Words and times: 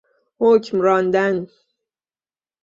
حکم 0.39 0.81
راندن 0.81 1.47